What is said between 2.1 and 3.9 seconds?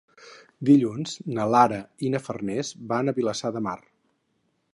na Farners van a Vilassar de Mar.